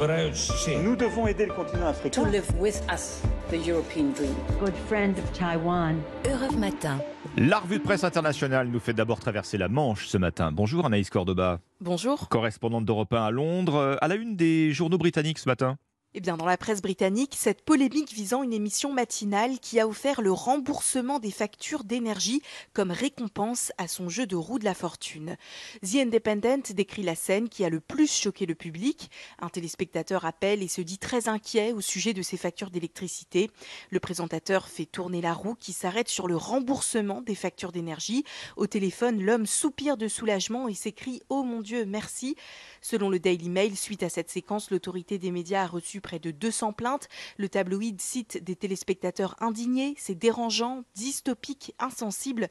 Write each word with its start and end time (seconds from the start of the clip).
Nous 0.00 0.96
devons 0.96 1.26
aider 1.26 1.44
le 1.44 1.52
continent 1.52 1.86
africain. 1.88 2.22
to 2.24 2.30
live 2.30 2.46
with 2.58 2.80
us 2.90 3.20
the 3.50 3.56
European 3.68 4.12
dream. 4.14 4.34
good 4.58 4.72
friend 4.88 5.14
of 5.18 5.30
Taiwan. 5.34 5.96
Europe 6.24 6.56
Matin. 6.56 6.98
La 7.36 7.58
revue 7.58 7.76
de 7.78 7.82
presse 7.82 8.02
internationale 8.02 8.68
nous 8.68 8.80
fait 8.80 8.94
d'abord 8.94 9.20
traverser 9.20 9.58
la 9.58 9.68
Manche 9.68 10.06
ce 10.06 10.16
matin. 10.16 10.52
Bonjour 10.52 10.86
Anaïs 10.86 11.10
Cordoba, 11.10 11.60
Bonjour. 11.82 12.30
correspondante 12.30 12.86
d'Europe 12.86 13.12
1 13.12 13.22
à 13.26 13.30
Londres, 13.30 13.74
euh, 13.76 13.96
à 14.00 14.08
la 14.08 14.14
une 14.14 14.36
des 14.36 14.72
journaux 14.72 14.96
britanniques 14.96 15.38
ce 15.38 15.46
matin. 15.50 15.76
Eh 16.12 16.20
bien, 16.20 16.36
dans 16.36 16.44
la 16.44 16.56
presse 16.56 16.82
britannique, 16.82 17.36
cette 17.38 17.62
polémique 17.62 18.12
visant 18.12 18.42
une 18.42 18.52
émission 18.52 18.92
matinale 18.92 19.60
qui 19.60 19.78
a 19.78 19.86
offert 19.86 20.22
le 20.22 20.32
remboursement 20.32 21.20
des 21.20 21.30
factures 21.30 21.84
d'énergie 21.84 22.42
comme 22.72 22.90
récompense 22.90 23.70
à 23.78 23.86
son 23.86 24.08
jeu 24.08 24.26
de 24.26 24.34
roue 24.34 24.58
de 24.58 24.64
la 24.64 24.74
fortune. 24.74 25.36
The 25.84 25.98
Independent 25.98 26.72
décrit 26.74 27.04
la 27.04 27.14
scène 27.14 27.48
qui 27.48 27.64
a 27.64 27.68
le 27.68 27.78
plus 27.78 28.12
choqué 28.12 28.44
le 28.44 28.56
public. 28.56 29.08
Un 29.38 29.50
téléspectateur 29.50 30.24
appelle 30.24 30.64
et 30.64 30.68
se 30.68 30.80
dit 30.80 30.98
très 30.98 31.28
inquiet 31.28 31.72
au 31.72 31.80
sujet 31.80 32.12
de 32.12 32.22
ses 32.22 32.36
factures 32.36 32.70
d'électricité. 32.70 33.48
Le 33.90 34.00
présentateur 34.00 34.66
fait 34.66 34.86
tourner 34.86 35.20
la 35.20 35.32
roue 35.32 35.54
qui 35.54 35.72
s'arrête 35.72 36.08
sur 36.08 36.26
le 36.26 36.34
remboursement 36.34 37.22
des 37.22 37.36
factures 37.36 37.70
d'énergie. 37.70 38.24
Au 38.56 38.66
téléphone, 38.66 39.22
l'homme 39.22 39.46
soupire 39.46 39.96
de 39.96 40.08
soulagement 40.08 40.66
et 40.66 40.74
s'écrie 40.74 41.22
Oh 41.28 41.44
mon 41.44 41.60
Dieu, 41.60 41.84
merci. 41.84 42.34
Selon 42.82 43.10
le 43.10 43.20
Daily 43.20 43.48
Mail, 43.48 43.76
suite 43.76 44.02
à 44.02 44.08
cette 44.08 44.30
séquence, 44.30 44.72
l'autorité 44.72 45.16
des 45.16 45.30
médias 45.30 45.62
a 45.62 45.66
reçu 45.68 45.99
près 46.00 46.18
de 46.18 46.30
200 46.30 46.72
plaintes. 46.72 47.08
Le 47.36 47.48
tabloïd 47.48 48.00
cite 48.00 48.42
des 48.42 48.56
téléspectateurs 48.56 49.36
indignés, 49.40 49.94
c'est 49.96 50.14
dérangeant, 50.14 50.84
dystopique, 50.94 51.74
insensible. 51.78 52.48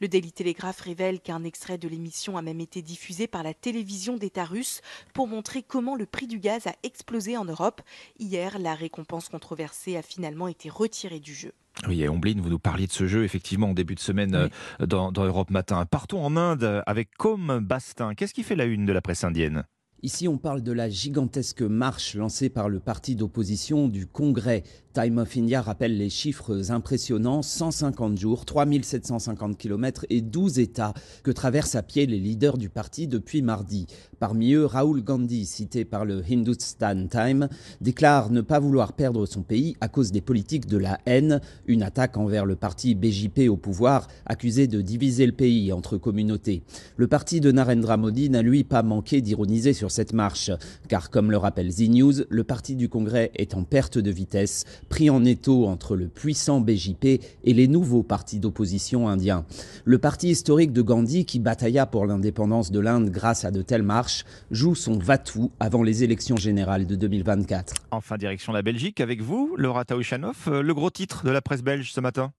Le 0.00 0.08
Daily 0.08 0.32
Telegraph 0.32 0.80
révèle 0.80 1.20
qu'un 1.20 1.44
extrait 1.44 1.78
de 1.78 1.88
l'émission 1.88 2.36
a 2.36 2.42
même 2.42 2.60
été 2.60 2.82
diffusé 2.82 3.26
par 3.26 3.42
la 3.42 3.54
télévision 3.54 4.16
d'État 4.16 4.44
russe 4.44 4.80
pour 5.14 5.26
montrer 5.28 5.62
comment 5.62 5.96
le 5.96 6.06
prix 6.06 6.26
du 6.26 6.38
gaz 6.38 6.66
a 6.66 6.74
explosé 6.82 7.36
en 7.36 7.44
Europe. 7.44 7.80
Hier, 8.18 8.58
la 8.58 8.74
récompense 8.74 9.28
controversée 9.28 9.96
a 9.96 10.02
finalement 10.02 10.48
été 10.48 10.68
retirée 10.68 11.20
du 11.20 11.34
jeu. 11.34 11.52
Oui, 11.88 12.02
et 12.02 12.08
Omblin, 12.08 12.34
vous 12.38 12.50
nous 12.50 12.58
parliez 12.58 12.86
de 12.86 12.92
ce 12.92 13.06
jeu 13.06 13.24
effectivement 13.24 13.70
en 13.70 13.74
début 13.74 13.94
de 13.94 14.00
semaine 14.00 14.34
euh, 14.34 14.86
dans, 14.86 15.12
dans 15.12 15.24
Europe 15.24 15.50
Matin. 15.50 15.84
Partons 15.86 16.24
en 16.24 16.36
Inde 16.36 16.82
avec 16.86 17.16
Com 17.16 17.60
Bastin. 17.60 18.14
Qu'est-ce 18.14 18.34
qui 18.34 18.42
fait 18.42 18.56
la 18.56 18.64
une 18.64 18.86
de 18.86 18.92
la 18.92 19.00
presse 19.00 19.24
indienne? 19.24 19.64
Ici, 20.02 20.28
on 20.28 20.38
parle 20.38 20.62
de 20.62 20.72
la 20.72 20.88
gigantesque 20.88 21.60
marche 21.60 22.14
lancée 22.14 22.48
par 22.48 22.70
le 22.70 22.80
parti 22.80 23.16
d'opposition 23.16 23.86
du 23.86 24.06
Congrès. 24.06 24.62
Time 24.94 25.18
of 25.18 25.36
India 25.36 25.60
rappelle 25.60 25.96
les 25.96 26.08
chiffres 26.08 26.72
impressionnants 26.72 27.42
150 27.42 28.18
jours, 28.18 28.44
3750 28.44 29.56
km 29.56 30.06
et 30.10 30.20
12 30.20 30.58
États 30.58 30.94
que 31.22 31.30
traversent 31.30 31.76
à 31.76 31.82
pied 31.82 32.06
les 32.06 32.18
leaders 32.18 32.58
du 32.58 32.70
parti 32.70 33.06
depuis 33.06 33.40
mardi. 33.40 33.86
Parmi 34.18 34.54
eux, 34.54 34.64
Rahul 34.64 35.04
Gandhi, 35.04 35.44
cité 35.44 35.84
par 35.84 36.04
le 36.04 36.22
Hindustan 36.28 37.06
Time, 37.08 37.48
déclare 37.80 38.30
ne 38.30 38.40
pas 38.40 38.58
vouloir 38.58 38.94
perdre 38.94 39.26
son 39.26 39.42
pays 39.42 39.76
à 39.80 39.88
cause 39.88 40.10
des 40.10 40.22
politiques 40.22 40.66
de 40.66 40.78
la 40.78 40.98
haine, 41.06 41.40
une 41.66 41.84
attaque 41.84 42.16
envers 42.16 42.46
le 42.46 42.56
parti 42.56 42.94
BJP 42.94 43.48
au 43.48 43.56
pouvoir, 43.56 44.08
accusé 44.26 44.66
de 44.66 44.80
diviser 44.80 45.26
le 45.26 45.32
pays 45.32 45.72
entre 45.72 45.98
communautés. 45.98 46.62
Le 46.96 47.06
parti 47.06 47.40
de 47.40 47.52
Narendra 47.52 47.96
Modi 47.96 48.28
n'a 48.28 48.42
lui 48.42 48.64
pas 48.64 48.82
manqué 48.82 49.20
d'ironiser 49.20 49.72
sur 49.72 49.89
cette 49.90 50.12
marche, 50.12 50.50
car 50.88 51.10
comme 51.10 51.30
le 51.30 51.36
rappelle 51.36 51.70
Z 51.70 51.88
News, 51.88 52.12
le 52.28 52.44
parti 52.44 52.76
du 52.76 52.88
Congrès 52.88 53.30
est 53.34 53.54
en 53.54 53.64
perte 53.64 53.98
de 53.98 54.10
vitesse, 54.10 54.64
pris 54.88 55.10
en 55.10 55.24
étau 55.24 55.66
entre 55.66 55.96
le 55.96 56.08
puissant 56.08 56.60
BJP 56.60 57.04
et 57.44 57.54
les 57.54 57.68
nouveaux 57.68 58.02
partis 58.02 58.40
d'opposition 58.40 59.08
indiens. 59.08 59.44
Le 59.84 59.98
parti 59.98 60.28
historique 60.28 60.72
de 60.72 60.82
Gandhi, 60.82 61.24
qui 61.24 61.38
batailla 61.38 61.86
pour 61.86 62.06
l'indépendance 62.06 62.70
de 62.70 62.80
l'Inde 62.80 63.10
grâce 63.10 63.44
à 63.44 63.50
de 63.50 63.62
telles 63.62 63.82
marches, 63.82 64.24
joue 64.50 64.74
son 64.74 64.98
va-tout 64.98 65.50
avant 65.60 65.82
les 65.82 66.04
élections 66.04 66.36
générales 66.36 66.86
de 66.86 66.94
2024. 66.94 67.74
Enfin, 67.90 68.16
direction 68.16 68.52
la 68.52 68.62
Belgique 68.62 69.00
avec 69.00 69.20
vous, 69.22 69.54
Laura 69.56 69.84
Taouchanov. 69.84 70.36
Euh, 70.48 70.62
Le 70.62 70.74
gros 70.74 70.90
titre 70.90 71.24
de 71.24 71.30
la 71.30 71.40
presse 71.40 71.62
belge 71.62 71.92
ce 71.92 72.00
matin? 72.00 72.32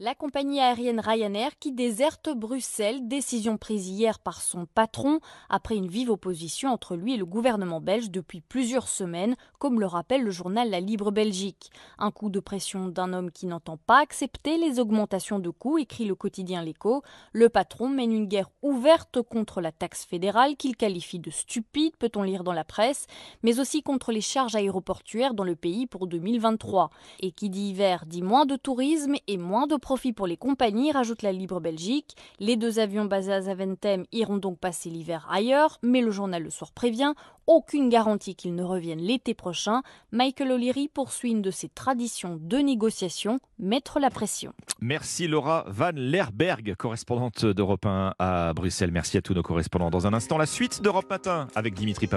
La 0.00 0.16
compagnie 0.16 0.58
aérienne 0.58 0.98
Ryanair 0.98 1.56
qui 1.60 1.70
déserte 1.70 2.28
Bruxelles, 2.28 3.06
décision 3.06 3.56
prise 3.56 3.88
hier 3.88 4.18
par 4.18 4.42
son 4.42 4.66
patron 4.66 5.20
après 5.48 5.76
une 5.76 5.86
vive 5.86 6.10
opposition 6.10 6.70
entre 6.70 6.96
lui 6.96 7.14
et 7.14 7.16
le 7.16 7.24
gouvernement 7.24 7.80
belge 7.80 8.10
depuis 8.10 8.40
plusieurs 8.40 8.88
semaines, 8.88 9.36
comme 9.60 9.78
le 9.78 9.86
rappelle 9.86 10.24
le 10.24 10.32
journal 10.32 10.68
La 10.68 10.80
Libre 10.80 11.12
Belgique. 11.12 11.70
Un 11.96 12.10
coup 12.10 12.28
de 12.28 12.40
pression 12.40 12.88
d'un 12.88 13.12
homme 13.12 13.30
qui 13.30 13.46
n'entend 13.46 13.76
pas 13.76 14.00
accepter 14.00 14.58
les 14.58 14.80
augmentations 14.80 15.38
de 15.38 15.50
coûts, 15.50 15.78
écrit 15.78 16.06
le 16.06 16.16
quotidien 16.16 16.60
L'Écho. 16.64 17.04
Le 17.32 17.48
patron 17.48 17.88
mène 17.88 18.10
une 18.10 18.26
guerre 18.26 18.50
ouverte 18.62 19.22
contre 19.22 19.60
la 19.60 19.70
taxe 19.70 20.04
fédérale 20.04 20.56
qu'il 20.56 20.76
qualifie 20.76 21.20
de 21.20 21.30
stupide, 21.30 21.96
peut-on 22.00 22.24
lire 22.24 22.42
dans 22.42 22.52
la 22.52 22.64
presse, 22.64 23.06
mais 23.44 23.60
aussi 23.60 23.84
contre 23.84 24.10
les 24.10 24.20
charges 24.20 24.56
aéroportuaires 24.56 25.34
dans 25.34 25.44
le 25.44 25.54
pays 25.54 25.86
pour 25.86 26.08
2023. 26.08 26.90
Et 27.20 27.30
qui 27.30 27.48
dit 27.48 27.68
hiver 27.68 28.06
dit 28.06 28.22
moins 28.22 28.44
de 28.44 28.56
tourisme 28.56 29.14
et 29.28 29.36
moins 29.36 29.68
de 29.68 29.84
profit 29.94 30.12
pour 30.12 30.26
les 30.26 30.36
compagnies, 30.36 30.90
rajoute 30.90 31.22
la 31.22 31.30
Libre 31.30 31.60
Belgique. 31.60 32.16
Les 32.40 32.56
deux 32.56 32.80
avions 32.80 33.04
basés 33.04 33.32
à 33.32 33.42
Zaventem 33.42 34.06
iront 34.10 34.38
donc 34.38 34.58
passer 34.58 34.90
l'hiver 34.90 35.24
ailleurs, 35.30 35.78
mais 35.84 36.00
le 36.00 36.10
journal 36.10 36.42
Le 36.42 36.50
Soir 36.50 36.72
prévient, 36.72 37.14
aucune 37.46 37.88
garantie 37.88 38.34
qu'ils 38.34 38.56
ne 38.56 38.64
reviennent 38.64 38.98
l'été 38.98 39.34
prochain. 39.34 39.82
Michael 40.10 40.50
O'Leary 40.50 40.88
poursuit 40.88 41.30
une 41.30 41.42
de 41.42 41.52
ses 41.52 41.68
traditions 41.68 42.40
de 42.40 42.56
négociation, 42.58 43.38
mettre 43.60 44.00
la 44.00 44.10
pression. 44.10 44.52
Merci 44.80 45.28
Laura 45.28 45.64
Van 45.68 45.92
Lerberg, 45.94 46.74
correspondante 46.76 47.46
d'Europe 47.46 47.86
1 47.86 48.14
à 48.18 48.52
Bruxelles. 48.52 48.90
Merci 48.90 49.16
à 49.16 49.22
tous 49.22 49.34
nos 49.34 49.44
correspondants. 49.44 49.90
Dans 49.90 50.08
un 50.08 50.12
instant, 50.12 50.38
la 50.38 50.46
suite 50.46 50.82
d'Europe 50.82 51.08
Matin 51.08 51.46
avec 51.54 51.74
Dimitri 51.74 52.08
Pavlenko. 52.08 52.12